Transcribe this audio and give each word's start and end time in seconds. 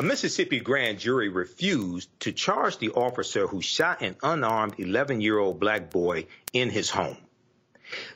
A 0.00 0.02
Mississippi 0.02 0.60
grand 0.60 0.98
jury 0.98 1.28
refused 1.28 2.08
to 2.20 2.32
charge 2.32 2.78
the 2.78 2.88
officer 2.92 3.46
who 3.46 3.60
shot 3.60 4.00
an 4.00 4.16
unarmed 4.22 4.76
11 4.78 5.20
year 5.20 5.38
old 5.38 5.60
black 5.60 5.90
boy 5.90 6.26
in 6.54 6.70
his 6.70 6.88
home. 6.88 7.18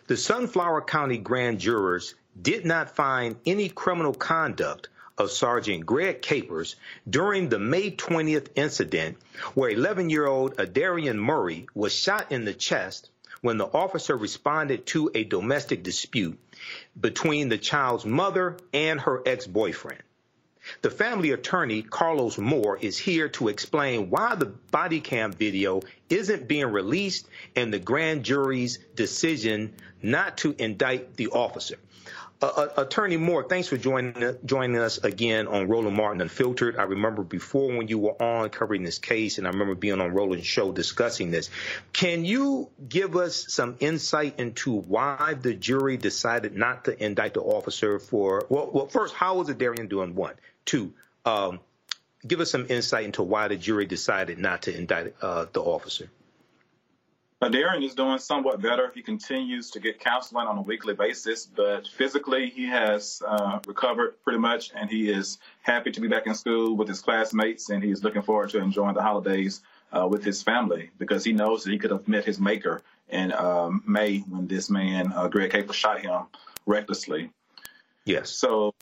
The 0.07 0.17
Sunflower 0.17 0.87
County 0.87 1.19
grand 1.19 1.61
jurors 1.61 2.15
did 2.41 2.65
not 2.65 2.97
find 2.97 3.37
any 3.45 3.69
criminal 3.69 4.15
conduct 4.15 4.89
of 5.19 5.31
Sergeant 5.31 5.85
Greg 5.85 6.23
Capers 6.23 6.77
during 7.07 7.51
the 7.51 7.59
May 7.59 7.91
20th 7.91 8.49
incident 8.55 9.19
where 9.53 9.69
11 9.69 10.09
year 10.09 10.27
old 10.27 10.57
Aderrien 10.57 11.19
Murray 11.19 11.67
was 11.75 11.93
shot 11.93 12.33
in 12.33 12.47
the 12.47 12.55
chest 12.55 13.11
when 13.43 13.59
the 13.59 13.67
officer 13.67 14.17
responded 14.17 14.87
to 14.87 15.11
a 15.15 15.25
domestic 15.25 15.83
dispute 15.83 16.39
between 16.99 17.51
the 17.51 17.59
child's 17.59 18.07
mother 18.07 18.57
and 18.73 19.03
her 19.03 19.23
ex 19.27 19.47
boyfriend. 19.47 20.03
The 20.83 20.91
family 20.91 21.33
attorney, 21.33 21.83
Carlos 21.83 22.39
Moore, 22.39 22.79
is 22.79 22.99
here 22.99 23.29
to 23.31 23.49
explain 23.49 24.11
why 24.11 24.35
the 24.35 24.47
body 24.47 25.01
cam 25.01 25.33
video 25.33 25.83
isn't 26.09 26.49
being 26.49 26.67
released 26.67 27.29
and 27.57 27.73
the 27.73 27.79
grand 27.79 28.25
jury's 28.25 28.79
decision 28.95 29.75
not 30.03 30.39
to 30.39 30.55
indict 30.59 31.17
the 31.17 31.29
officer. 31.29 31.77
Uh, 32.43 32.47
uh, 32.47 32.83
Attorney 32.83 33.17
Moore, 33.17 33.45
thanks 33.49 33.69
for 33.69 33.79
joining 33.79 34.37
joining 34.45 34.77
us 34.77 34.99
again 34.99 35.47
on 35.47 35.69
Roland 35.69 35.97
Martin 35.97 36.21
Unfiltered. 36.21 36.77
I 36.77 36.83
remember 36.83 37.23
before 37.23 37.75
when 37.75 37.89
you 37.89 37.99
were 37.99 38.21
on 38.21 38.51
covering 38.51 38.83
this 38.83 38.99
case, 38.99 39.39
and 39.39 39.47
I 39.47 39.51
remember 39.51 39.75
being 39.75 40.01
on 40.01 40.13
Roland's 40.13 40.47
show 40.47 40.73
discussing 40.73 41.31
this. 41.31 41.49
Can 41.93 42.25
you 42.25 42.69
give 42.87 43.17
us 43.17 43.47
some 43.49 43.77
insight 43.81 44.41
into 44.41 44.73
why 44.73 45.37
the 45.41 45.55
jury 45.55 45.97
decided 45.97 46.55
not 46.55 46.85
to 46.87 47.03
indict 47.03 47.35
the 47.35 47.41
officer 47.41 47.99
for? 47.99 48.45
Well, 48.51 48.69
well 48.73 48.87
first, 48.89 49.15
how 49.15 49.39
was 49.39 49.49
Aderrien 49.49 49.89
doing? 49.89 50.15
One, 50.15 50.35
two. 50.65 50.93
Um, 51.25 51.61
give 52.27 52.41
us 52.41 52.51
some 52.51 52.67
insight 52.69 53.05
into 53.05 53.23
why 53.23 53.49
the 53.49 53.57
jury 53.57 53.87
decided 53.87 54.39
not 54.39 54.63
to 54.63 54.77
indict 54.77 55.15
uh, 55.23 55.47
the 55.53 55.61
officer. 55.61 56.11
Darren 57.51 57.85
is 57.85 57.95
doing 57.95 58.19
somewhat 58.19 58.63
better. 58.63 58.91
He 58.95 59.03
continues 59.03 59.71
to 59.73 59.81
get 59.81 60.01
counseling 60.01 60.47
on 60.47 60.59
a 60.59 60.63
weekly 60.63 60.95
basis, 60.95 61.47
but 61.47 61.87
physically 61.87 62.49
he 62.49 62.67
has 62.67 63.23
uh, 63.27 63.59
recovered 63.67 64.23
pretty 64.23 64.39
much, 64.39 64.71
and 64.75 64.89
he 64.89 65.11
is 65.11 65.39
happy 65.63 65.91
to 65.91 66.01
be 66.01 66.09
back 66.09 66.27
in 66.27 66.35
school 66.35 66.77
with 66.77 66.89
his 66.89 67.01
classmates, 67.01 67.71
and 67.71 67.83
he 67.83 67.91
is 67.91 68.03
looking 68.03 68.23
forward 68.23 68.51
to 68.51 68.59
enjoying 68.59 68.95
the 68.95 69.03
holidays 69.03 69.61
uh, 69.93 70.07
with 70.09 70.25
his 70.25 70.43
family 70.43 70.91
because 70.99 71.25
he 71.25 71.33
knows 71.33 71.65
that 71.65 71.71
he 71.71 71.79
could 71.79 71.91
have 71.91 72.09
met 72.09 72.25
his 72.25 72.41
maker 72.41 72.83
in 73.11 73.33
um, 73.33 73.83
May 73.87 74.21
when 74.21 74.47
this 74.47 74.71
man, 74.71 75.13
uh, 75.13 75.29
Greg 75.29 75.51
Caper, 75.51 75.73
shot 75.73 76.01
him 76.01 76.23
recklessly. 76.67 77.31
Yes. 78.05 78.31
So 78.31 78.75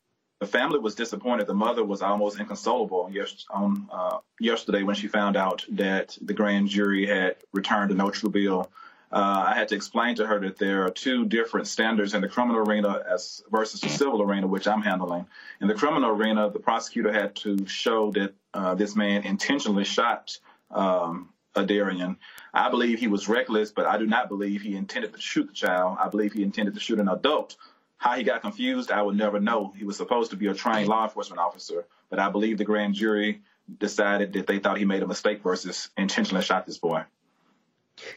the 0.42 0.48
family 0.48 0.80
was 0.80 0.96
disappointed. 0.96 1.46
The 1.46 1.54
mother 1.54 1.84
was 1.84 2.02
almost 2.02 2.40
inconsolable 2.40 3.08
on 3.50 3.88
uh, 3.92 4.18
yesterday 4.40 4.82
when 4.82 4.96
she 4.96 5.06
found 5.06 5.36
out 5.36 5.64
that 5.70 6.18
the 6.20 6.34
grand 6.34 6.66
jury 6.66 7.06
had 7.06 7.36
returned 7.52 7.92
a 7.92 7.94
no 7.94 8.10
true 8.10 8.28
bill. 8.28 8.68
Uh, 9.12 9.44
I 9.50 9.54
had 9.54 9.68
to 9.68 9.76
explain 9.76 10.16
to 10.16 10.26
her 10.26 10.40
that 10.40 10.58
there 10.58 10.84
are 10.84 10.90
two 10.90 11.26
different 11.26 11.68
standards 11.68 12.14
in 12.14 12.22
the 12.22 12.28
criminal 12.28 12.60
arena 12.68 13.04
as 13.08 13.44
versus 13.52 13.80
the 13.82 13.88
civil 13.88 14.20
arena, 14.20 14.48
which 14.48 14.66
I'm 14.66 14.82
handling. 14.82 15.26
In 15.60 15.68
the 15.68 15.74
criminal 15.74 16.10
arena, 16.10 16.50
the 16.50 16.58
prosecutor 16.58 17.12
had 17.12 17.36
to 17.36 17.64
show 17.68 18.10
that 18.12 18.34
uh, 18.52 18.74
this 18.74 18.96
man 18.96 19.22
intentionally 19.22 19.84
shot 19.84 20.38
um, 20.72 21.28
Aderrien. 21.54 22.16
I 22.52 22.68
believe 22.68 22.98
he 22.98 23.06
was 23.06 23.28
reckless, 23.28 23.70
but 23.70 23.86
I 23.86 23.96
do 23.96 24.06
not 24.06 24.28
believe 24.28 24.62
he 24.62 24.74
intended 24.74 25.12
to 25.12 25.20
shoot 25.20 25.46
the 25.46 25.54
child. 25.54 25.98
I 26.00 26.08
believe 26.08 26.32
he 26.32 26.42
intended 26.42 26.74
to 26.74 26.80
shoot 26.80 26.98
an 26.98 27.08
adult 27.08 27.56
how 28.02 28.16
he 28.16 28.24
got 28.24 28.40
confused, 28.40 28.90
I 28.90 29.00
would 29.00 29.16
never 29.16 29.38
know. 29.38 29.72
He 29.76 29.84
was 29.84 29.96
supposed 29.96 30.32
to 30.32 30.36
be 30.36 30.48
a 30.48 30.54
trained 30.54 30.88
law 30.88 31.04
enforcement 31.04 31.38
officer, 31.38 31.86
but 32.10 32.18
I 32.18 32.30
believe 32.30 32.58
the 32.58 32.64
grand 32.64 32.94
jury 32.94 33.42
decided 33.78 34.32
that 34.32 34.48
they 34.48 34.58
thought 34.58 34.76
he 34.76 34.84
made 34.84 35.04
a 35.04 35.06
mistake 35.06 35.40
versus 35.40 35.88
intentionally 35.96 36.42
shot 36.42 36.66
this 36.66 36.78
boy. 36.78 37.04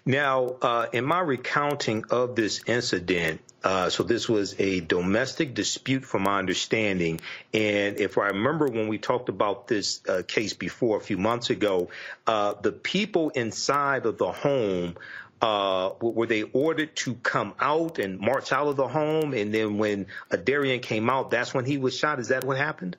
Now, 0.04 0.56
uh, 0.60 0.88
in 0.92 1.06
my 1.06 1.20
recounting 1.20 2.06
of 2.10 2.36
this 2.36 2.64
incident, 2.66 3.42
uh, 3.64 3.92
so 3.92 4.02
this 4.02 4.28
was 4.28 4.56
a 4.58 4.80
domestic 4.80 5.54
dispute 5.54 6.04
from 6.04 6.24
my 6.24 6.40
understanding. 6.40 7.20
And 7.54 8.00
if 8.00 8.18
I 8.18 8.30
remember 8.30 8.66
when 8.66 8.88
we 8.88 8.98
talked 8.98 9.30
about 9.30 9.68
this 9.68 10.02
uh, 10.08 10.24
case 10.28 10.54
before 10.54 10.98
a 10.98 11.02
few 11.02 11.20
months 11.20 11.52
ago, 11.52 11.90
uh, 12.26 12.56
the 12.60 12.72
people 12.72 13.30
inside 13.30 14.08
of 14.08 14.18
the 14.18 14.32
home 14.32 14.96
uh, 15.42 15.92
were 16.02 16.28
they 16.28 16.44
ordered 16.44 16.96
to 16.98 17.16
come 17.16 17.54
out 17.60 18.00
and 18.00 18.20
march 18.20 18.52
out 18.52 18.68
of 18.68 18.76
the 18.76 18.88
home? 18.88 19.34
And 19.34 19.54
then 19.54 19.78
when 19.78 20.08
Aderrien 20.32 20.82
came 20.82 21.10
out, 21.10 21.32
that's 21.32 21.54
when 21.54 21.66
he 21.66 21.78
was 21.78 21.98
shot. 21.98 22.20
Is 22.20 22.30
that 22.30 22.44
what 22.44 22.58
happened? 22.58 22.98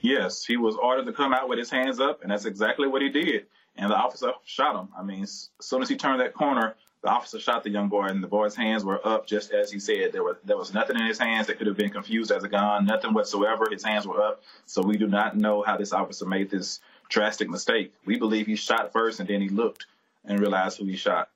Yes, 0.00 0.44
he 0.44 0.56
was 0.56 0.76
ordered 0.76 1.06
to 1.06 1.12
come 1.12 1.32
out 1.32 1.48
with 1.48 1.58
his 1.58 1.70
hands 1.70 1.98
up, 1.98 2.22
and 2.22 2.30
that's 2.30 2.44
exactly 2.44 2.86
what 2.86 3.02
he 3.02 3.08
did. 3.08 3.46
And 3.76 3.90
the 3.90 3.96
officer 3.96 4.32
shot 4.44 4.80
him. 4.80 4.88
I 4.96 5.02
mean, 5.02 5.22
as 5.22 5.50
soon 5.60 5.82
as 5.82 5.88
he 5.88 5.96
turned 5.96 6.20
that 6.20 6.34
corner, 6.34 6.74
the 7.02 7.08
officer 7.08 7.38
shot 7.38 7.62
the 7.62 7.70
young 7.70 7.88
boy, 7.88 8.06
and 8.06 8.22
the 8.22 8.28
boy's 8.28 8.56
hands 8.56 8.84
were 8.84 9.06
up, 9.06 9.26
just 9.26 9.52
as 9.52 9.70
he 9.70 9.78
said. 9.78 10.12
There 10.12 10.24
was 10.24 10.36
there 10.44 10.56
was 10.56 10.74
nothing 10.74 10.96
in 10.96 11.06
his 11.06 11.18
hands 11.18 11.46
that 11.46 11.58
could 11.58 11.68
have 11.68 11.76
been 11.76 11.90
confused 11.90 12.32
as 12.32 12.42
a 12.42 12.48
gun, 12.48 12.86
nothing 12.86 13.14
whatsoever. 13.14 13.68
His 13.70 13.84
hands 13.84 14.06
were 14.06 14.20
up, 14.20 14.42
so 14.66 14.82
we 14.82 14.96
do 14.96 15.06
not 15.06 15.36
know 15.36 15.62
how 15.62 15.76
this 15.76 15.92
officer 15.92 16.26
made 16.26 16.50
this 16.50 16.80
drastic 17.08 17.48
mistake. 17.48 17.94
We 18.04 18.18
believe 18.18 18.46
he 18.46 18.56
shot 18.56 18.92
first, 18.92 19.20
and 19.20 19.28
then 19.28 19.40
he 19.40 19.48
looked 19.48 19.86
and 20.24 20.40
realized 20.40 20.78
who 20.78 20.86
he 20.86 20.96
shot. 20.96 21.28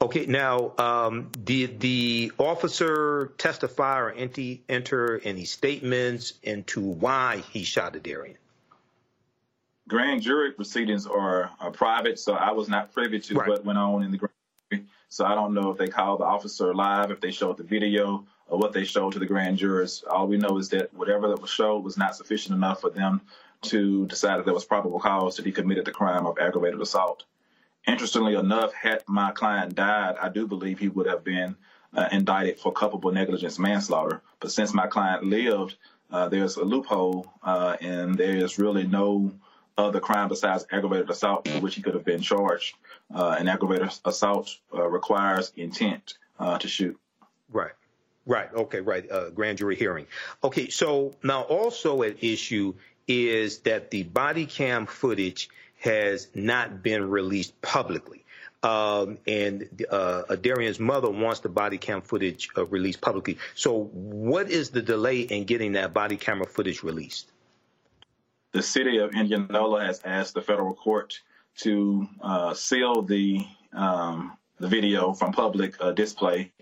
Okay, 0.00 0.26
now 0.26 0.72
um, 0.78 1.30
did 1.44 1.80
the 1.80 2.32
officer 2.38 3.32
testify 3.38 4.00
or 4.00 4.14
enter 4.68 5.20
any 5.24 5.44
statements 5.44 6.34
into 6.42 6.80
why 6.80 7.42
he 7.50 7.64
shot 7.64 7.94
Aderrien? 7.94 8.36
Grand 9.88 10.22
jury 10.22 10.52
proceedings 10.52 11.06
are, 11.06 11.50
are, 11.60 11.70
private, 11.70 12.18
so 12.18 12.34
I 12.34 12.50
was 12.50 12.68
not 12.68 12.92
privy 12.92 13.20
to 13.20 13.34
right. 13.34 13.48
what 13.48 13.64
went 13.64 13.78
on 13.78 14.02
in 14.02 14.10
the 14.10 14.18
grand 14.18 14.32
jury. 14.72 14.86
So 15.08 15.24
I 15.24 15.34
don't 15.34 15.54
know 15.54 15.70
if 15.70 15.78
they 15.78 15.86
called 15.86 16.20
the 16.20 16.24
officer 16.24 16.74
live, 16.74 17.12
if 17.12 17.20
they 17.20 17.30
showed 17.30 17.56
the 17.56 17.62
video, 17.62 18.24
or 18.48 18.58
what 18.58 18.72
they 18.72 18.84
showed 18.84 19.12
to 19.12 19.20
the 19.20 19.26
grand 19.26 19.58
jurors. 19.58 20.02
All 20.10 20.26
we 20.26 20.38
know 20.38 20.58
is 20.58 20.70
that 20.70 20.92
whatever 20.92 21.28
that 21.28 21.40
was 21.40 21.50
showed 21.50 21.84
was 21.84 21.96
not 21.96 22.16
sufficient 22.16 22.56
enough 22.56 22.80
for 22.80 22.90
them 22.90 23.20
to 23.62 24.06
decide 24.06 24.38
that 24.38 24.44
there 24.44 24.54
was 24.54 24.64
probable 24.64 25.00
cause 25.00 25.36
that 25.36 25.46
he 25.46 25.52
committed 25.52 25.84
the 25.84 25.92
crime 25.92 26.26
of 26.26 26.38
aggravated 26.38 26.80
assault. 26.80 27.24
Interestingly 27.86 28.34
enough, 28.34 28.72
had 28.72 29.02
my 29.06 29.30
client 29.30 29.74
died, 29.74 30.16
I 30.20 30.28
do 30.28 30.46
believe 30.46 30.78
he 30.78 30.88
would 30.88 31.06
have 31.06 31.22
been 31.22 31.56
uh, 31.94 32.08
indicted 32.10 32.58
for 32.58 32.72
culpable 32.72 33.12
negligence 33.12 33.58
manslaughter. 33.58 34.22
But 34.40 34.50
since 34.50 34.74
my 34.74 34.86
client 34.86 35.24
lived, 35.24 35.76
uh, 36.10 36.28
there's 36.28 36.56
a 36.56 36.64
loophole, 36.64 37.32
uh, 37.42 37.76
and 37.80 38.16
there 38.16 38.36
is 38.36 38.58
really 38.58 38.86
no 38.86 39.32
other 39.78 40.00
crime 40.00 40.28
besides 40.28 40.66
aggravated 40.72 41.10
assault 41.10 41.46
for 41.46 41.60
which 41.60 41.74
he 41.74 41.82
could 41.82 41.94
have 41.94 42.04
been 42.04 42.20
charged. 42.20 42.76
Uh, 43.14 43.36
and 43.38 43.48
aggravated 43.48 43.92
assault 44.04 44.56
uh, 44.74 44.88
requires 44.88 45.52
intent 45.56 46.14
uh, 46.40 46.58
to 46.58 46.66
shoot. 46.66 46.98
Right. 47.52 47.72
Right. 48.26 48.52
Okay. 48.52 48.80
Right. 48.80 49.08
grand 49.34 49.58
jury 49.58 49.76
hearing. 49.76 50.06
Okay. 50.42 50.68
So 50.70 51.14
now 51.22 51.42
also 51.42 52.02
at 52.02 52.22
issue 52.24 52.74
is 53.06 53.58
that 53.58 53.90
the 53.92 54.02
body 54.02 54.46
cam 54.46 54.86
footage 54.86 55.48
has 55.86 56.28
not 56.34 56.82
been 56.82 57.08
released 57.08 57.60
publicly. 57.62 58.24
Um, 58.62 59.18
and 59.26 59.84
uh, 59.90 60.24
Aderrien's 60.28 60.80
mother 60.80 61.08
wants 61.08 61.40
the 61.40 61.48
body 61.48 61.78
cam 61.78 62.02
footage 62.02 62.48
uh, 62.56 62.66
released 62.66 63.00
publicly. 63.00 63.38
So, 63.54 63.84
what 63.92 64.50
is 64.50 64.70
the 64.70 64.82
delay 64.82 65.20
in 65.20 65.44
getting 65.44 65.72
that 65.72 65.94
body 65.94 66.16
camera 66.16 66.46
footage 66.46 66.82
released? 66.82 67.30
The 68.52 68.62
city 68.62 68.98
of 68.98 69.14
Indianola 69.14 69.84
has 69.84 70.00
asked 70.04 70.34
the 70.34 70.42
federal 70.42 70.74
court 70.74 71.20
to 71.58 72.08
uh, 72.20 72.54
seal 72.54 73.02
the 73.02 73.46
um, 73.72 74.36
the 74.58 74.68
video 74.68 75.12
from 75.12 75.32
public 75.32 75.76
uh, 75.80 75.92
display. 75.92 76.52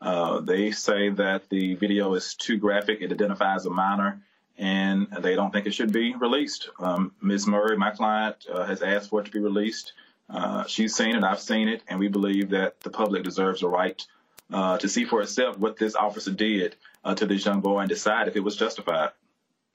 Uh, 0.00 0.40
they 0.40 0.70
say 0.70 1.10
that 1.10 1.48
the 1.50 1.74
video 1.74 2.14
is 2.14 2.34
too 2.34 2.56
graphic; 2.56 3.00
it 3.00 3.12
identifies 3.12 3.66
a 3.66 3.70
minor 3.70 4.22
and 4.58 5.08
they 5.20 5.34
don't 5.34 5.52
think 5.52 5.66
it 5.66 5.74
should 5.74 5.92
be 5.92 6.14
released. 6.14 6.70
Um, 6.78 7.12
Ms. 7.20 7.46
Murray, 7.46 7.76
my 7.76 7.90
client, 7.90 8.46
uh, 8.52 8.64
has 8.64 8.82
asked 8.82 9.10
for 9.10 9.20
it 9.20 9.24
to 9.24 9.30
be 9.30 9.40
released. 9.40 9.92
Uh, 10.30 10.64
she's 10.66 10.94
seen 10.94 11.16
it, 11.16 11.24
I've 11.24 11.40
seen 11.40 11.68
it, 11.68 11.82
and 11.88 11.98
we 11.98 12.08
believe 12.08 12.50
that 12.50 12.80
the 12.80 12.90
public 12.90 13.24
deserves 13.24 13.62
a 13.62 13.68
right 13.68 14.04
uh, 14.52 14.78
to 14.78 14.88
see 14.88 15.04
for 15.04 15.20
itself 15.22 15.58
what 15.58 15.76
this 15.76 15.94
officer 15.94 16.30
did 16.30 16.76
uh, 17.04 17.14
to 17.14 17.26
this 17.26 17.44
young 17.44 17.60
boy 17.60 17.80
and 17.80 17.88
decide 17.88 18.28
if 18.28 18.36
it 18.36 18.40
was 18.40 18.56
justified 18.56 19.10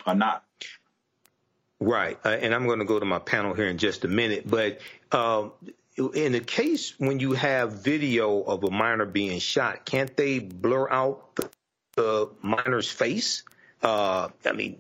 or 0.06 0.16
not. 0.16 0.44
Right, 1.80 2.18
uh, 2.26 2.30
and 2.30 2.54
I'm 2.54 2.66
going 2.66 2.80
to 2.80 2.86
go 2.86 3.00
to 3.00 3.06
my 3.06 3.20
panel 3.20 3.54
here 3.54 3.68
in 3.68 3.78
just 3.78 4.04
a 4.06 4.08
minute, 4.08 4.50
but 4.50 4.82
um, 5.12 5.54
in 6.14 6.34
the 6.34 6.40
case 6.40 6.94
when 7.00 7.20
you 7.20 7.34
have 7.34 7.84
video 7.84 8.42
of 8.42 8.64
a 8.64 8.72
minor 8.72 9.06
being 9.06 9.40
shot, 9.40 9.86
can't 9.86 10.16
they 10.18 10.40
blur 10.40 10.90
out 10.90 11.36
the, 11.36 11.50
the 11.96 12.30
minor's 12.42 12.90
face? 12.90 13.44
Uh, 13.82 14.30
I 14.46 14.52
mean, 14.54 14.78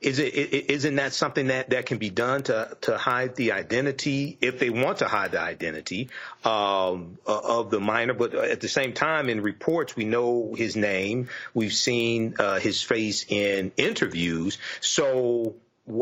is 0.00 0.18
it 0.18 0.32
isn't 0.32 0.96
that 0.96 1.12
something 1.12 1.48
that, 1.48 1.70
that 1.70 1.84
can 1.86 1.98
be 1.98 2.08
done 2.08 2.42
to 2.44 2.76
to 2.82 2.96
hide 2.96 3.36
the 3.36 3.52
identity 3.52 4.38
if 4.40 4.58
they 4.58 4.70
want 4.70 4.98
to 4.98 5.08
hide 5.08 5.32
the 5.32 5.40
identity 5.40 6.08
um, 6.44 7.18
of 7.26 7.70
the 7.70 7.80
minor? 7.80 8.14
But 8.14 8.34
at 8.34 8.60
the 8.60 8.68
same 8.68 8.94
time, 8.94 9.28
in 9.28 9.42
reports, 9.42 9.94
we 9.94 10.04
know 10.04 10.54
his 10.54 10.74
name. 10.74 11.28
We've 11.52 11.72
seen 11.72 12.36
uh, 12.38 12.60
his 12.60 12.82
face 12.82 13.26
in 13.28 13.72
interviews. 13.76 14.56
So 14.80 15.56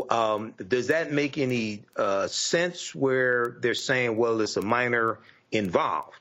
um, 0.09 0.53
does 0.65 0.87
that 0.87 1.11
make 1.11 1.37
any 1.37 1.83
uh, 1.95 2.27
sense 2.27 2.95
where 2.95 3.57
they're 3.59 3.73
saying, 3.73 4.15
well, 4.15 4.39
it's 4.41 4.55
a 4.55 4.61
minor 4.61 5.19
involved? 5.51 6.18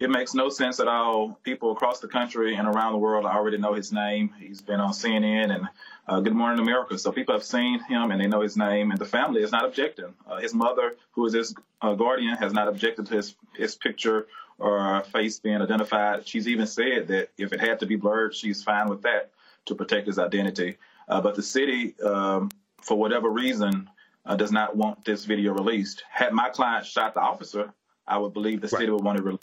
It 0.00 0.10
makes 0.10 0.32
no 0.32 0.48
sense 0.48 0.78
at 0.78 0.86
all. 0.86 1.40
People 1.42 1.72
across 1.72 1.98
the 1.98 2.06
country 2.06 2.54
and 2.54 2.68
around 2.68 2.92
the 2.92 2.98
world 2.98 3.26
already 3.26 3.58
know 3.58 3.74
his 3.74 3.92
name. 3.92 4.32
He's 4.38 4.60
been 4.60 4.78
on 4.78 4.92
CNN 4.92 5.52
and 5.52 5.68
uh, 6.06 6.20
Good 6.20 6.34
Morning 6.34 6.60
America. 6.60 6.96
So 6.96 7.10
people 7.10 7.34
have 7.34 7.42
seen 7.42 7.80
him 7.80 8.12
and 8.12 8.20
they 8.20 8.28
know 8.28 8.40
his 8.40 8.56
name, 8.56 8.92
and 8.92 9.00
the 9.00 9.04
family 9.04 9.42
is 9.42 9.50
not 9.50 9.64
objecting. 9.64 10.14
Uh, 10.28 10.36
his 10.36 10.54
mother, 10.54 10.96
who 11.12 11.26
is 11.26 11.34
his 11.34 11.54
uh, 11.82 11.94
guardian, 11.94 12.36
has 12.36 12.52
not 12.52 12.68
objected 12.68 13.06
to 13.06 13.16
his, 13.16 13.34
his 13.56 13.74
picture 13.74 14.28
or 14.58 15.02
face 15.12 15.40
being 15.40 15.60
identified. 15.60 16.26
She's 16.26 16.46
even 16.46 16.68
said 16.68 17.08
that 17.08 17.30
if 17.36 17.52
it 17.52 17.58
had 17.58 17.80
to 17.80 17.86
be 17.86 17.96
blurred, 17.96 18.36
she's 18.36 18.62
fine 18.62 18.88
with 18.88 19.02
that 19.02 19.30
to 19.66 19.74
protect 19.74 20.06
his 20.06 20.18
identity. 20.18 20.78
Uh, 21.08 21.20
but 21.20 21.34
the 21.34 21.42
city, 21.42 21.98
um, 22.02 22.52
for 22.82 22.96
whatever 22.96 23.30
reason, 23.30 23.90
uh, 24.26 24.36
does 24.36 24.52
not 24.52 24.76
want 24.76 25.04
this 25.04 25.24
video 25.24 25.54
released. 25.54 26.04
Had 26.08 26.32
my 26.32 26.50
client 26.50 26.86
shot 26.86 27.14
the 27.14 27.20
officer, 27.20 27.72
I 28.06 28.16
would 28.18 28.32
believe 28.32 28.60
the 28.60 28.68
right. 28.68 28.80
city 28.80 28.92
would 28.92 29.02
want 29.02 29.16
to 29.18 29.24
release 29.24 29.40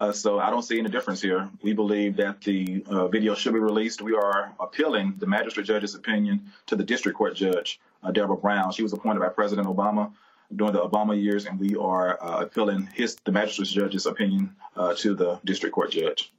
uh, 0.00 0.12
so 0.12 0.38
I 0.38 0.48
don't 0.48 0.62
see 0.62 0.78
any 0.78 0.88
difference 0.88 1.20
here. 1.20 1.50
We 1.62 1.74
believe 1.74 2.16
that 2.16 2.40
the 2.40 2.82
uh, 2.88 3.08
video 3.08 3.34
should 3.34 3.52
be 3.52 3.60
released. 3.60 4.00
We 4.00 4.14
are 4.14 4.52
appealing 4.58 5.16
the 5.18 5.26
magistrate 5.26 5.66
judge's 5.66 5.94
opinion 5.94 6.52
to 6.66 6.76
the 6.76 6.84
district 6.84 7.18
court 7.18 7.36
judge, 7.36 7.78
uh, 8.02 8.10
Debra 8.10 8.38
Brown. 8.38 8.72
She 8.72 8.82
was 8.82 8.94
appointed 8.94 9.20
by 9.20 9.28
President 9.28 9.68
Obama 9.68 10.12
during 10.56 10.72
the 10.72 10.80
Obama 10.80 11.20
years, 11.20 11.44
and 11.44 11.60
we 11.60 11.76
are 11.76 12.18
uh, 12.22 12.40
appealing 12.40 12.88
his 12.94 13.16
the 13.24 13.32
magistrate 13.32 13.68
judge's 13.68 14.06
opinion 14.06 14.56
uh, 14.74 14.94
to 14.94 15.14
the 15.14 15.38
district 15.44 15.74
court 15.74 15.90
judge. 15.90 16.32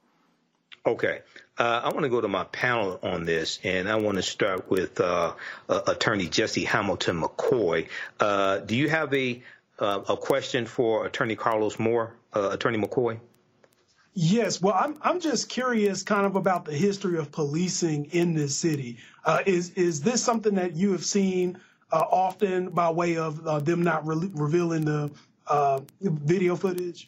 Okay. 0.83 1.21
Uh, 1.59 1.81
I 1.83 1.89
want 1.89 2.01
to 2.01 2.09
go 2.09 2.19
to 2.19 2.27
my 2.27 2.45
panel 2.45 2.99
on 3.03 3.25
this, 3.25 3.59
and 3.63 3.87
I 3.87 3.97
want 3.97 4.17
to 4.17 4.23
start 4.23 4.71
with 4.71 4.99
Attorney 5.69 6.27
Jesse 6.27 6.63
Hamilton 6.63 7.21
McCoy. 7.21 7.87
do 8.65 8.75
you 8.75 8.89
have 8.89 9.13
a 9.13 9.43
a 9.77 10.17
question 10.17 10.65
for 10.65 11.05
Attorney 11.05 11.35
Carlos 11.35 11.77
Moore, 11.77 12.15
Attorney 12.33 12.79
McCoy? 12.79 13.19
Yes, 14.13 14.61
well, 14.61 14.73
I'm 14.77 14.97
I'm 15.01 15.21
just 15.21 15.47
curious, 15.47 16.03
kind 16.03 16.25
of 16.25 16.35
about 16.35 16.65
the 16.65 16.73
history 16.73 17.17
of 17.17 17.31
policing 17.31 18.05
in 18.11 18.33
this 18.33 18.55
city. 18.55 18.97
Uh, 19.23 19.41
is 19.45 19.71
is 19.71 20.01
this 20.01 20.21
something 20.21 20.55
that 20.55 20.75
you 20.75 20.91
have 20.91 21.05
seen 21.05 21.57
uh, 21.93 22.03
often 22.11 22.69
by 22.71 22.89
way 22.89 23.15
of 23.17 23.45
uh, 23.47 23.59
them 23.59 23.83
not 23.83 24.05
re- 24.05 24.29
revealing 24.33 24.83
the 24.83 25.11
uh, 25.47 25.79
video 26.01 26.57
footage? 26.57 27.07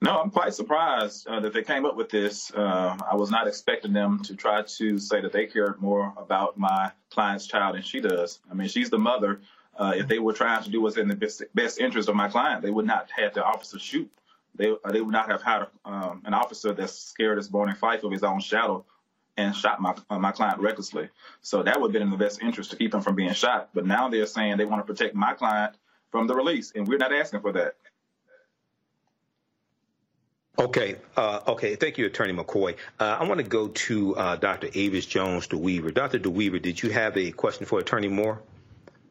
No, 0.00 0.20
I'm 0.20 0.30
quite 0.30 0.54
surprised 0.54 1.26
uh, 1.26 1.40
that 1.40 1.52
they 1.52 1.62
came 1.62 1.84
up 1.84 1.96
with 1.96 2.08
this. 2.08 2.50
Uh, 2.50 2.96
I 3.10 3.14
was 3.14 3.30
not 3.30 3.46
expecting 3.46 3.92
them 3.92 4.22
to 4.24 4.34
try 4.34 4.62
to 4.62 4.98
say 4.98 5.20
that 5.20 5.32
they 5.32 5.46
cared 5.46 5.80
more 5.80 6.12
about 6.16 6.58
my 6.58 6.90
client's 7.10 7.46
child 7.46 7.74
than 7.74 7.82
she 7.82 8.00
does. 8.00 8.40
I 8.50 8.54
mean, 8.54 8.68
she's 8.68 8.90
the 8.90 8.98
mother. 8.98 9.40
if 9.78 10.08
they 10.08 10.18
were 10.18 10.32
trying 10.32 10.62
to 10.64 10.70
do 10.70 10.80
what's 10.80 10.96
in 10.96 11.08
the 11.08 11.16
best, 11.16 11.42
best 11.54 11.78
interest 11.78 12.08
of 12.08 12.16
my 12.16 12.28
client, 12.28 12.62
they 12.62 12.70
would 12.70 12.86
not 12.86 13.10
have 13.10 13.34
the 13.34 13.44
officer 13.44 13.78
shoot 13.78 14.10
they 14.54 14.74
they 14.90 15.00
would 15.00 15.12
not 15.12 15.30
have 15.30 15.42
had 15.42 15.66
um, 15.84 16.22
an 16.24 16.34
officer 16.34 16.72
that's 16.72 16.92
scared 16.92 17.38
as 17.38 17.48
Barney 17.48 17.74
Fife 17.74 18.04
of 18.04 18.12
his 18.12 18.22
own 18.22 18.40
shadow 18.40 18.84
and 19.36 19.54
shot 19.54 19.80
my 19.80 19.94
uh, 20.10 20.18
my 20.18 20.32
client 20.32 20.60
recklessly. 20.60 21.08
So 21.40 21.62
that 21.62 21.80
would 21.80 21.88
have 21.88 21.92
been 21.92 22.02
in 22.02 22.10
the 22.10 22.16
best 22.16 22.42
interest 22.42 22.70
to 22.70 22.76
keep 22.76 22.94
him 22.94 23.00
from 23.00 23.14
being 23.14 23.32
shot. 23.32 23.70
But 23.74 23.86
now 23.86 24.08
they're 24.08 24.26
saying 24.26 24.56
they 24.56 24.64
want 24.64 24.86
to 24.86 24.92
protect 24.92 25.14
my 25.14 25.34
client 25.34 25.76
from 26.10 26.26
the 26.26 26.34
release, 26.34 26.72
and 26.74 26.86
we're 26.86 26.98
not 26.98 27.12
asking 27.12 27.40
for 27.40 27.52
that. 27.52 27.76
Okay. 30.56 30.96
Uh, 31.16 31.40
okay. 31.48 31.74
Thank 31.74 31.98
you, 31.98 32.06
Attorney 32.06 32.32
McCoy. 32.32 32.76
Uh, 33.00 33.16
I 33.18 33.24
want 33.24 33.38
to 33.38 33.46
go 33.46 33.68
to 33.68 34.16
uh, 34.16 34.36
Dr. 34.36 34.68
Avis 34.72 35.04
Jones 35.04 35.48
DeWeever. 35.48 35.92
Dr. 35.92 36.20
DeWeever, 36.20 36.62
did 36.62 36.80
you 36.80 36.90
have 36.90 37.16
a 37.16 37.32
question 37.32 37.66
for 37.66 37.80
Attorney 37.80 38.06
Moore? 38.06 38.40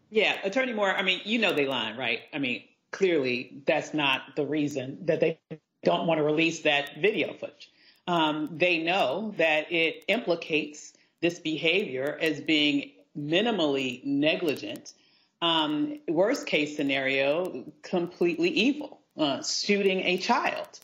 Yeah, 0.10 0.38
Attorney 0.44 0.72
Moore. 0.72 0.92
I 0.96 1.02
mean, 1.02 1.20
you 1.26 1.40
know 1.40 1.52
they 1.52 1.66
line, 1.66 1.98
right? 1.98 2.22
I 2.34 2.40
mean, 2.40 2.64
clearly 2.94 3.62
that's 3.68 3.94
not 3.94 4.22
the 4.38 4.46
reason 4.46 5.00
that 5.06 5.20
they 5.20 5.40
don't 5.84 6.08
want 6.08 6.20
to 6.20 6.24
release 6.24 6.62
that 6.62 6.92
video 7.02 7.34
footage. 7.34 7.70
Um, 8.08 8.50
they 8.54 8.78
know 8.80 9.34
that 9.38 9.72
it 9.72 10.06
implicates 10.08 10.94
this 11.22 11.40
behavior 11.40 12.18
as 12.22 12.40
being 12.40 12.92
minimally 13.18 14.04
negligent. 14.06 14.94
Um, 15.42 16.00
worst 16.08 16.48
case 16.48 16.78
scenario, 16.78 17.66
completely 17.82 18.50
evil, 18.50 19.02
uh, 19.18 19.44
shooting 19.44 20.02
a 20.02 20.18
child. 20.18 20.80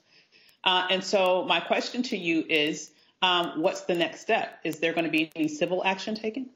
Uh, 0.63 0.87
and 0.89 1.03
so 1.03 1.45
my 1.47 1.61
question 1.61 2.03
to 2.03 2.17
you 2.17 2.43
is, 2.49 2.91
um, 3.21 3.61
what's 3.61 3.81
the 3.81 3.95
next 3.95 4.21
step? 4.21 4.59
Is 4.63 4.79
there 4.79 4.93
going 4.93 5.05
to 5.05 5.11
be 5.11 5.31
any 5.35 5.47
civil 5.47 5.83
action 5.85 6.15
taken? 6.15 6.49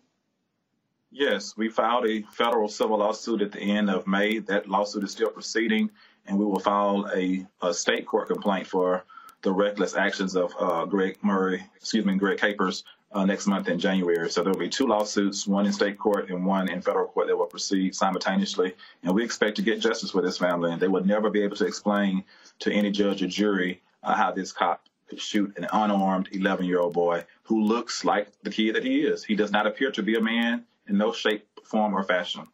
Yes, 1.16 1.56
we 1.56 1.70
filed 1.70 2.08
a 2.08 2.24
federal 2.32 2.68
civil 2.68 2.98
lawsuit 2.98 3.44
at 3.44 3.52
the 3.52 3.60
end 3.60 3.88
of 3.88 4.08
May. 4.08 4.40
That 4.40 4.68
lawsuit 4.68 5.04
is 5.04 5.12
still 5.12 5.30
proceeding, 5.30 5.92
and 6.26 6.40
we 6.40 6.44
will 6.44 6.60
file 6.60 7.08
a, 7.16 7.46
a 7.62 7.72
state 7.72 8.08
court 8.08 8.30
complaint 8.30 8.66
for 8.66 9.06
the 9.44 9.52
reckless 9.52 9.96
actions 9.96 10.36
of 10.36 10.56
uh, 10.60 10.86
Greg 10.86 11.20
Murray, 11.22 11.64
excuse 11.76 12.04
me, 12.04 12.16
Greg 12.18 12.40
Capers, 12.40 12.84
uh, 13.12 13.26
next 13.26 13.46
month 13.46 13.68
in 13.68 13.78
January. 13.78 14.28
So 14.32 14.42
there 14.42 14.52
will 14.52 14.60
be 14.60 14.70
two 14.70 14.88
lawsuits, 14.88 15.46
one 15.46 15.68
in 15.68 15.74
state 15.74 16.00
court 16.00 16.32
and 16.32 16.44
one 16.44 16.68
in 16.68 16.82
federal 16.82 17.06
court 17.06 17.28
that 17.28 17.38
will 17.38 17.46
proceed 17.46 17.94
simultaneously. 17.94 18.74
And 19.04 19.14
we 19.14 19.24
expect 19.24 19.58
to 19.58 19.62
get 19.62 19.82
justice 19.82 20.10
for 20.10 20.24
this 20.24 20.40
family. 20.40 20.72
And 20.72 20.82
they 20.82 20.88
would 20.88 21.06
never 21.06 21.30
be 21.30 21.44
able 21.44 21.58
to 21.58 21.68
explain 21.68 22.24
to 22.60 22.74
any 22.74 22.90
judge 22.90 23.22
or 23.22 23.28
jury 23.28 23.84
uh, 24.02 24.16
how 24.16 24.32
this 24.32 24.52
cop 24.52 24.82
could 25.10 25.22
shoot 25.22 25.56
an 25.58 25.68
unarmed 25.72 26.30
11 26.32 26.66
year 26.66 26.80
old 26.80 26.94
boy 26.94 27.24
who 27.44 27.62
looks 27.62 28.04
like 28.04 28.30
the 28.42 28.50
kid 28.50 28.74
that 28.74 28.84
he 28.84 29.02
is. 29.02 29.24
He 29.24 29.36
does 29.36 29.52
not 29.52 29.68
appear 29.68 29.92
to 29.92 30.02
be 30.02 30.16
a 30.16 30.22
man 30.22 30.66
in 30.88 30.98
no 30.98 31.14
shape, 31.14 31.48
form, 31.64 31.94
or 31.94 32.04
fashion. 32.04 32.48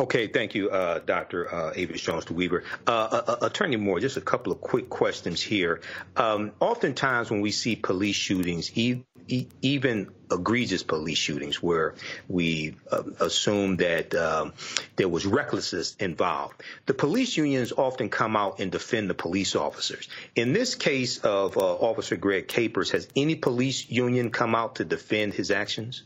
Okay, 0.00 0.28
thank 0.28 0.54
you, 0.54 0.70
uh, 0.70 1.00
Dr. 1.00 1.52
Uh, 1.52 1.72
Avis 1.74 2.00
Jones 2.00 2.24
DeWeever. 2.24 2.62
Uh, 2.86 2.90
uh, 2.90 3.22
uh, 3.26 3.46
Attorney 3.46 3.76
Moore, 3.76 3.98
just 3.98 4.16
a 4.16 4.20
couple 4.20 4.52
of 4.52 4.60
quick 4.60 4.88
questions 4.88 5.42
here. 5.42 5.80
Um, 6.16 6.52
oftentimes, 6.60 7.32
when 7.32 7.40
we 7.40 7.50
see 7.50 7.74
police 7.74 8.14
shootings, 8.14 8.70
e- 8.78 9.04
even 9.28 10.10
egregious 10.30 10.82
police 10.82 11.18
shootings, 11.18 11.62
where 11.62 11.94
we 12.28 12.74
uh, 12.90 13.02
assume 13.20 13.76
that 13.76 14.14
um, 14.14 14.52
there 14.96 15.08
was 15.08 15.26
recklessness 15.26 15.96
involved, 15.96 16.62
the 16.86 16.94
police 16.94 17.36
unions 17.36 17.72
often 17.72 18.08
come 18.08 18.36
out 18.36 18.60
and 18.60 18.72
defend 18.72 19.08
the 19.08 19.14
police 19.14 19.56
officers. 19.56 20.08
In 20.34 20.52
this 20.52 20.74
case 20.74 21.18
of 21.18 21.56
Officer 21.56 22.16
Greg 22.16 22.48
Capers, 22.48 22.90
has 22.90 23.08
any 23.16 23.34
police 23.34 23.88
union 23.88 24.30
come 24.30 24.54
out 24.54 24.76
to 24.76 24.84
defend 24.84 25.34
his 25.34 25.50
actions? 25.50 26.02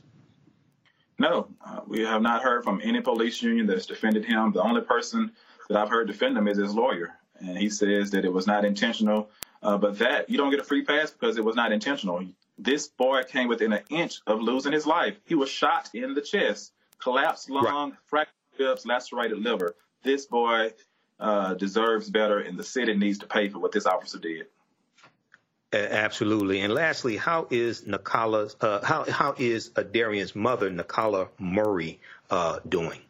No, 1.19 1.49
uh, 1.65 1.81
we 1.87 2.01
have 2.01 2.23
not 2.23 2.43
heard 2.43 2.65
from 2.65 2.81
any 2.83 3.01
police 3.01 3.43
union 3.43 3.67
that's 3.67 3.87
defended 3.87 4.25
him. 4.25 4.53
The 4.53 4.63
only 4.63 4.81
person 4.81 5.33
that 5.69 5.79
I've 5.79 5.91
heard 5.91 6.07
defend 6.07 6.37
him 6.37 6.49
is 6.49 6.59
his 6.59 6.75
lawyer, 6.75 7.15
and 7.39 7.57
he 7.57 7.71
says 7.71 8.11
that 8.13 8.25
it 8.25 8.33
was 8.33 8.47
not 8.47 8.65
intentional. 8.65 9.31
Uh, 9.63 9.79
but 9.79 10.01
that 10.01 10.29
you 10.29 10.37
don't 10.37 10.51
get 10.51 10.59
a 10.59 10.65
free 10.65 10.85
pass 10.85 11.13
because 11.13 11.39
it 11.39 11.45
was 11.45 11.55
not 11.55 11.71
intentional. 11.71 12.25
This 12.63 12.87
boy 12.87 13.25
came 13.25 13.49
within 13.49 13.73
an 13.73 13.83
inch 13.91 14.21
of 14.27 14.41
losing 14.41 14.73
his 14.73 14.87
life. 14.87 15.17
He 15.25 15.35
was 15.35 15.51
shot 15.51 15.91
in 15.95 16.15
the 16.15 16.21
chest, 16.21 16.73
collapsed 16.99 17.51
lung, 17.51 17.91
right. 17.91 17.99
fractured 18.07 18.35
ribs, 18.59 18.87
lacerated 18.87 19.39
liver. 19.39 19.75
This 20.05 20.27
boy 20.27 20.73
uh, 21.19 21.55
deserves 21.55 22.09
better, 22.09 22.39
and 22.39 22.57
the 22.57 22.63
city 22.65 22.95
needs 22.95 23.19
to 23.19 23.27
pay 23.27 23.49
for 23.49 23.59
what 23.59 23.73
this 23.73 23.87
officer 23.87 24.19
did. 24.19 24.47
Absolutely. 25.73 26.61
And 26.61 26.73
lastly, 26.73 27.17
how 27.17 27.49
is 27.51 27.83
Nakala's, 27.83 28.57
uh, 28.61 28.85
how, 28.85 29.11
how 29.11 29.35
is 29.39 29.71
Darian's 29.71 30.37
mother, 30.37 30.71
Nakala 30.71 31.31
Murray, 31.39 31.99
uh, 32.31 32.61
doing? 32.69 33.01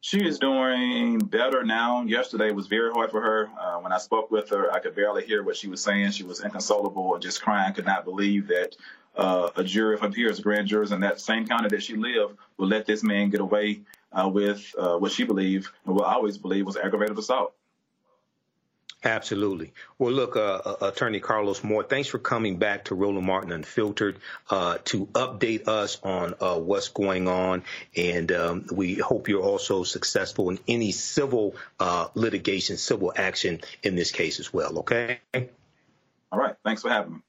She 0.00 0.24
is 0.24 0.38
doing 0.38 1.18
better 1.18 1.64
now. 1.64 2.04
Yesterday 2.04 2.52
was 2.52 2.68
very 2.68 2.92
hard 2.92 3.10
for 3.10 3.20
her. 3.20 3.50
Uh, 3.60 3.80
when 3.80 3.92
I 3.92 3.98
spoke 3.98 4.30
with 4.30 4.48
her, 4.50 4.72
I 4.72 4.78
could 4.78 4.94
barely 4.94 5.26
hear 5.26 5.42
what 5.42 5.56
she 5.56 5.68
was 5.68 5.82
saying. 5.82 6.12
She 6.12 6.22
was 6.22 6.40
inconsolable 6.40 7.14
and 7.14 7.22
just 7.22 7.42
crying, 7.42 7.74
could 7.74 7.84
not 7.84 8.04
believe 8.04 8.46
that 8.48 8.76
uh, 9.16 9.50
a 9.56 9.64
jury 9.64 9.94
of 9.94 10.00
her 10.00 10.10
peers, 10.10 10.38
grand 10.38 10.68
jurors 10.68 10.92
in 10.92 11.00
that 11.00 11.20
same 11.20 11.46
county 11.46 11.68
that 11.70 11.82
she 11.82 11.96
lived, 11.96 12.36
would 12.58 12.68
let 12.68 12.86
this 12.86 13.02
man 13.02 13.30
get 13.30 13.40
away 13.40 13.80
uh, 14.12 14.28
with 14.28 14.72
uh, 14.78 14.96
what 14.96 15.10
she 15.12 15.24
believed 15.24 15.68
and 15.84 16.00
I 16.00 16.14
always 16.14 16.38
believed 16.38 16.66
was 16.66 16.76
aggravated 16.76 17.18
assault. 17.18 17.54
Absolutely. 19.04 19.72
Well, 19.98 20.12
look, 20.12 20.36
uh, 20.36 20.60
uh, 20.64 20.76
Attorney 20.88 21.20
Carlos 21.20 21.62
Moore, 21.62 21.84
thanks 21.84 22.08
for 22.08 22.18
coming 22.18 22.56
back 22.56 22.86
to 22.86 22.96
Roland 22.96 23.26
Martin 23.26 23.52
Unfiltered 23.52 24.18
uh, 24.50 24.78
to 24.86 25.06
update 25.06 25.68
us 25.68 26.00
on 26.02 26.34
uh, 26.40 26.58
what's 26.58 26.88
going 26.88 27.28
on. 27.28 27.62
And 27.96 28.32
um, 28.32 28.66
we 28.72 28.96
hope 28.96 29.28
you're 29.28 29.42
also 29.42 29.84
successful 29.84 30.50
in 30.50 30.58
any 30.66 30.90
civil 30.90 31.54
uh, 31.78 32.08
litigation, 32.14 32.76
civil 32.76 33.12
action 33.14 33.60
in 33.84 33.94
this 33.94 34.10
case 34.10 34.40
as 34.40 34.52
well. 34.52 34.80
Okay? 34.80 35.20
All 36.32 36.38
right. 36.38 36.56
Thanks 36.64 36.82
for 36.82 36.90
having 36.90 37.14
me. 37.14 37.20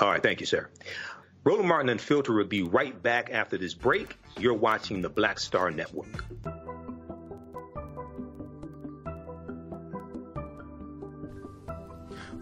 All 0.00 0.10
right. 0.10 0.22
Thank 0.22 0.40
you, 0.40 0.46
sir. 0.46 0.68
Roland 1.44 1.68
Martin 1.68 1.88
Unfiltered 1.90 2.34
will 2.34 2.44
be 2.44 2.62
right 2.62 3.00
back 3.00 3.30
after 3.30 3.58
this 3.58 3.74
break. 3.74 4.16
You're 4.38 4.54
watching 4.54 5.02
the 5.02 5.10
Black 5.10 5.38
Star 5.38 5.70
Network. 5.70 6.24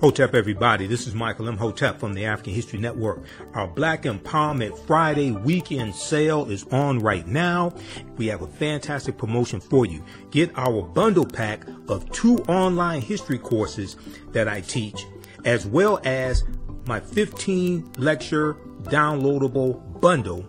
Hotep, 0.03 0.35
everybody. 0.35 0.89
This 0.89 1.07
is 1.07 1.15
Michael 1.15 1.47
Imhotep 1.47 2.01
from 2.01 2.13
the 2.13 2.25
African 2.25 2.53
History 2.53 2.81
Network. 2.81 3.21
Our 3.55 3.69
Black 3.69 4.03
Empowerment 4.03 4.77
Friday 4.85 5.31
weekend 5.31 5.95
sale 5.95 6.51
is 6.51 6.65
on 6.73 6.99
right 6.99 7.25
now. 7.25 7.73
We 8.17 8.27
have 8.27 8.43
a 8.43 8.49
fantastic 8.49 9.17
promotion 9.17 9.61
for 9.61 9.87
you. 9.87 10.03
Get 10.33 10.51
our 10.57 10.83
bundle 10.83 11.25
pack 11.25 11.65
of 11.87 12.11
two 12.11 12.39
online 12.49 13.01
history 13.01 13.39
courses 13.39 13.95
that 14.33 14.49
I 14.49 14.63
teach, 14.63 15.07
as 15.45 15.67
well 15.67 16.01
as 16.03 16.43
my 16.87 16.99
15 16.99 17.93
lecture 17.99 18.55
downloadable 18.83 20.01
bundle, 20.01 20.45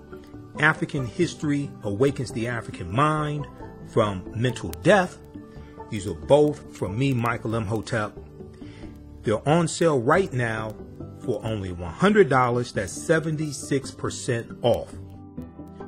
African 0.58 1.06
History 1.06 1.70
Awakens 1.84 2.32
the 2.32 2.48
African 2.48 2.92
Mind 2.92 3.46
from 3.88 4.24
Mental 4.36 4.72
Death. 4.82 5.20
These 5.92 6.08
are 6.08 6.16
both 6.16 6.76
from 6.76 6.98
me, 6.98 7.14
Michael 7.14 7.54
Imhotep 7.54 8.18
they're 9.24 9.48
on 9.48 9.68
sale 9.68 10.00
right 10.00 10.32
now 10.32 10.76
for 11.20 11.44
only 11.46 11.72
$100. 11.72 12.74
That's 12.74 12.98
76% 12.98 14.58
off. 14.62 14.94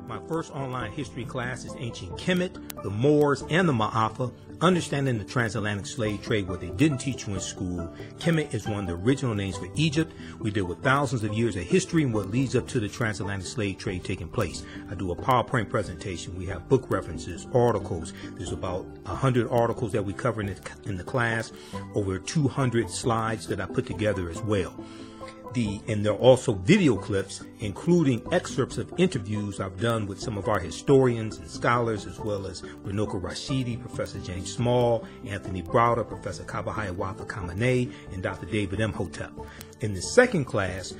My 0.06 0.18
first 0.28 0.54
online 0.54 0.92
history 0.92 1.24
class 1.24 1.64
is 1.64 1.74
Ancient 1.78 2.12
Kemet, 2.18 2.82
the 2.82 2.90
Moors, 2.90 3.44
and 3.50 3.68
the 3.68 3.72
Ma'afa, 3.72 4.32
Understanding 4.62 5.18
the 5.18 5.24
Transatlantic 5.24 5.84
Slave 5.84 6.22
Trade, 6.22 6.48
what 6.48 6.62
they 6.62 6.70
didn't 6.70 6.96
teach 6.96 7.26
you 7.26 7.34
in 7.34 7.40
school. 7.40 7.92
Kemet 8.18 8.54
is 8.54 8.66
one 8.66 8.80
of 8.80 8.86
the 8.86 8.94
original 8.94 9.34
names 9.34 9.58
for 9.58 9.68
Egypt. 9.74 10.14
We 10.38 10.50
deal 10.50 10.64
with 10.64 10.82
thousands 10.82 11.24
of 11.24 11.34
years 11.34 11.56
of 11.56 11.64
history 11.64 12.04
and 12.04 12.14
what 12.14 12.30
leads 12.30 12.56
up 12.56 12.66
to 12.68 12.80
the 12.80 12.88
transatlantic 12.88 13.46
slave 13.46 13.76
trade 13.76 14.02
taking 14.02 14.28
place. 14.28 14.62
I 14.90 14.94
do 14.94 15.12
a 15.12 15.16
PowerPoint 15.16 15.68
presentation. 15.68 16.38
We 16.38 16.46
have 16.46 16.70
book 16.70 16.90
references, 16.90 17.46
articles. 17.52 18.14
There's 18.38 18.52
about 18.52 18.86
100 18.86 19.46
articles 19.50 19.92
that 19.92 20.06
we 20.06 20.14
cover 20.14 20.40
in 20.40 20.46
the, 20.46 20.70
in 20.86 20.96
the 20.96 21.04
class, 21.04 21.52
over 21.94 22.18
200 22.18 22.88
slides 22.88 23.46
that 23.48 23.60
I 23.60 23.66
put 23.66 23.84
together 23.84 24.30
as 24.30 24.40
well 24.40 24.74
the 25.54 25.80
and 25.88 26.04
there 26.04 26.12
are 26.12 26.16
also 26.18 26.52
video 26.52 26.96
clips 26.96 27.42
including 27.60 28.22
excerpts 28.32 28.78
of 28.78 28.92
interviews 28.98 29.60
I've 29.60 29.80
done 29.80 30.06
with 30.06 30.20
some 30.20 30.38
of 30.38 30.48
our 30.48 30.58
historians 30.58 31.38
and 31.38 31.50
scholars 31.50 32.06
as 32.06 32.18
well 32.18 32.46
as 32.46 32.62
Runoko 32.62 33.20
Rashidi, 33.20 33.80
Professor 33.80 34.18
James 34.20 34.52
Small, 34.52 35.06
Anthony 35.26 35.62
Browder, 35.62 36.06
Professor 36.06 36.44
Kaba 36.44 36.70
Hiawatha 36.70 37.24
Kamene, 37.24 37.92
and 38.12 38.22
Dr. 38.22 38.46
David 38.46 38.80
Imhotep. 38.80 39.32
In 39.80 39.94
the 39.94 40.02
second 40.02 40.44
class 40.44 40.94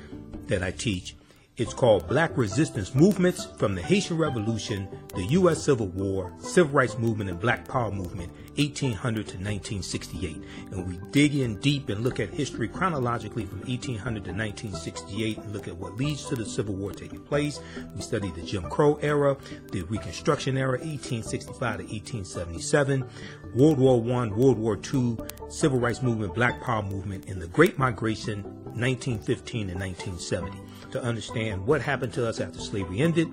that 0.47 0.63
I 0.63 0.71
teach, 0.71 1.17
it's 1.57 1.73
called 1.73 2.07
Black 2.07 2.37
Resistance 2.37 2.95
Movements 2.95 3.47
from 3.57 3.75
the 3.75 3.81
Haitian 3.81 4.19
Revolution, 4.19 4.87
the 5.15 5.25
U.S. 5.25 5.63
Civil 5.63 5.87
War, 5.87 6.31
Civil 6.39 6.73
Rights 6.73 6.99
Movement, 6.99 7.31
and 7.31 7.41
Black 7.41 7.67
Power 7.67 7.91
Movement, 7.91 8.31
1800 8.57 9.27
to 9.29 9.39
1968. 9.39 10.37
And 10.73 10.87
we 10.87 10.99
dig 11.13 11.35
in 11.35 11.59
deep 11.61 11.89
and 11.89 12.05
look 12.05 12.21
at 12.21 12.29
history 12.29 12.69
chronologically 12.69 13.47
from 13.47 13.61
1800 13.61 14.25
to 14.25 14.33
1968 14.33 15.39
and 15.39 15.53
look 15.55 15.67
at 15.67 15.75
what 15.79 15.97
leads 15.97 16.27
to 16.27 16.37
the 16.37 16.45
Civil 16.45 16.75
War 16.75 16.93
taking 16.93 17.21
place. 17.21 17.61
We 17.95 18.03
study 18.03 18.31
the 18.33 18.43
Jim 18.43 18.69
Crow 18.69 18.97
era, 19.01 19.35
the 19.73 19.81
Reconstruction 19.85 20.59
era, 20.59 20.73
1865 20.73 21.57
to 21.57 21.85
1877, 21.85 23.09
World 23.55 23.79
War 23.79 23.97
I, 23.97 24.27
World 24.29 24.59
War 24.59 24.79
II, 24.93 25.17
Civil 25.49 25.79
Rights 25.79 26.03
Movement, 26.03 26.35
Black 26.35 26.61
Power 26.63 26.83
Movement, 26.83 27.31
and 27.31 27.41
the 27.41 27.49
Great 27.49 27.79
Migration, 27.79 28.43
1915 28.75 29.69
to 29.69 29.75
1970 29.75 30.66
to 30.93 31.03
understand 31.03 31.67
what 31.67 31.83
happened 31.83 32.13
to 32.15 32.27
us 32.27 32.41
after 32.41 32.61
slavery 32.61 33.01
ended, 33.01 33.29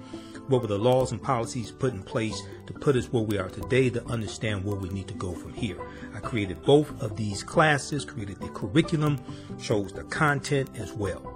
what 0.48 0.62
were 0.62 0.68
the 0.68 0.78
laws 0.78 1.12
and 1.12 1.22
policies 1.22 1.72
put 1.72 1.94
in 1.94 2.04
place 2.04 2.42
to 2.68 2.74
put 2.74 2.96
us 2.96 3.12
where 3.12 3.24
we 3.24 3.38
are 3.38 3.50
today 3.50 3.90
to 3.90 4.06
understand 4.08 4.64
where 4.64 4.76
we 4.76 4.90
need 4.90 5.08
to 5.08 5.14
go 5.14 5.34
from 5.34 5.54
here. 5.54 5.78
I 6.14 6.20
created 6.20 6.62
both 6.64 7.02
of 7.02 7.16
these 7.16 7.44
classes, 7.44 8.06
created 8.06 8.40
the 8.40 8.50
curriculum, 8.50 9.20
chose 9.62 9.94
the 9.94 10.04
content 10.06 10.70
as 10.76 10.94
well. 10.94 11.30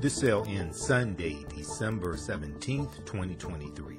This 0.00 0.14
sale 0.14 0.46
ends 0.48 0.80
Sunday, 0.80 1.44
December 1.54 2.16
17th, 2.16 3.04
2023. 3.04 3.96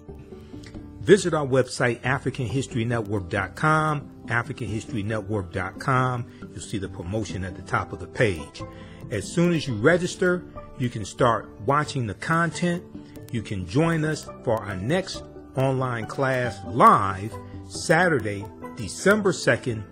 Visit 1.01 1.33
our 1.33 1.45
website, 1.45 1.99
AfricanHistoryNetwork.com, 2.01 4.09
AfricanHistoryNetwork.com. 4.27 6.25
You'll 6.41 6.61
see 6.61 6.77
the 6.77 6.87
promotion 6.87 7.43
at 7.43 7.55
the 7.55 7.63
top 7.63 7.91
of 7.93 7.99
the 7.99 8.07
page. 8.07 8.61
As 9.09 9.29
soon 9.29 9.51
as 9.53 9.67
you 9.67 9.75
register, 9.75 10.45
you 10.79 10.89
can 10.89 11.05
start 11.05 11.47
watching 11.65 12.07
the 12.07 12.15
content. 12.15 12.83
You 13.31 13.43
can 13.43 13.67
join 13.67 14.03
us 14.05 14.27
for 14.43 14.57
our 14.57 14.75
next 14.75 15.21
online 15.55 16.07
class 16.07 16.57
live 16.65 17.31
Saturday, 17.67 18.43
December 18.75 19.33
2nd, 19.33 19.83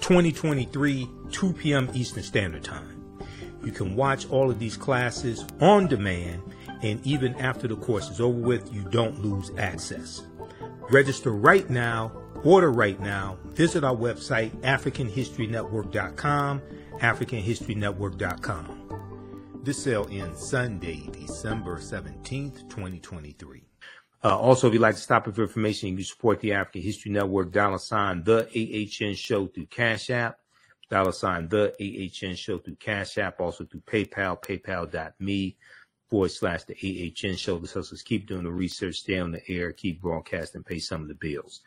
2023, 0.00 1.08
2 1.30 1.52
p.m. 1.52 1.88
Eastern 1.94 2.22
Standard 2.22 2.64
Time. 2.64 3.00
You 3.64 3.72
can 3.72 3.94
watch 3.94 4.28
all 4.28 4.50
of 4.50 4.58
these 4.58 4.76
classes 4.76 5.46
on 5.60 5.86
demand, 5.86 6.42
and 6.82 7.00
even 7.06 7.34
after 7.36 7.68
the 7.68 7.76
course 7.76 8.10
is 8.10 8.20
over 8.20 8.38
with, 8.38 8.74
you 8.74 8.82
don't 8.90 9.22
lose 9.22 9.52
access. 9.56 10.22
Register 10.90 11.30
right 11.30 11.70
now, 11.70 12.10
order 12.42 12.72
right 12.72 12.98
now, 13.00 13.38
visit 13.44 13.84
our 13.84 13.94
website, 13.94 14.50
AfricanHistoryNetwork.com, 14.62 16.62
AfricanHistoryNetwork.com. 16.98 18.79
This 19.62 19.82
sale 19.84 20.08
ends 20.10 20.40
Sunday, 20.40 21.06
December 21.12 21.76
17th, 21.76 22.60
2023. 22.70 23.62
Uh, 24.24 24.38
also, 24.38 24.66
if 24.66 24.72
you'd 24.72 24.80
like 24.80 24.94
to 24.94 25.00
stop 25.02 25.28
it 25.28 25.34
for 25.34 25.42
information, 25.42 25.90
you 25.90 25.96
can 25.96 26.04
support 26.06 26.40
the 26.40 26.54
African 26.54 26.80
History 26.80 27.12
Network, 27.12 27.52
dollar 27.52 27.76
sign 27.76 28.24
the 28.24 28.46
AHN 28.46 29.14
show 29.14 29.48
through 29.48 29.66
Cash 29.66 30.08
App, 30.08 30.38
dollar 30.88 31.12
sign 31.12 31.46
the 31.48 31.74
AHN 31.78 32.36
show 32.36 32.56
through 32.56 32.76
Cash 32.76 33.18
App, 33.18 33.38
also 33.38 33.66
through 33.66 33.82
PayPal, 33.82 34.42
paypal.me 34.42 35.56
forward 36.08 36.30
slash 36.30 36.64
the 36.64 36.74
AHN 36.74 37.36
show. 37.36 37.58
This 37.58 37.74
helps 37.74 38.00
keep 38.00 38.26
doing 38.26 38.44
the 38.44 38.50
research, 38.50 39.00
stay 39.00 39.18
on 39.18 39.30
the 39.30 39.46
air, 39.46 39.72
keep 39.72 40.00
broadcasting, 40.00 40.62
pay 40.62 40.78
some 40.78 41.02
of 41.02 41.08
the 41.08 41.14
bills. 41.14 41.60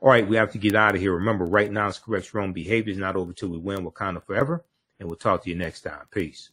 All 0.00 0.10
right, 0.10 0.26
we 0.26 0.36
have 0.36 0.52
to 0.52 0.58
get 0.58 0.76
out 0.76 0.94
of 0.94 1.00
here. 1.00 1.14
Remember, 1.14 1.44
right 1.44 1.72
now 1.72 1.88
it's 1.88 1.98
correct 1.98 2.34
wrong 2.34 2.52
behavior 2.52 2.92
is 2.92 2.98
not 2.98 3.16
over 3.16 3.32
till 3.32 3.48
we 3.48 3.58
win 3.58 3.84
Wakanda 3.84 4.24
forever. 4.24 4.64
And 5.00 5.08
we'll 5.08 5.18
talk 5.18 5.42
to 5.42 5.50
you 5.50 5.56
next 5.56 5.80
time. 5.80 6.06
Peace. 6.12 6.50